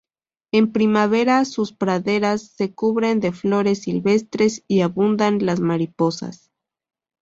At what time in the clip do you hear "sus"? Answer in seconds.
1.45-1.73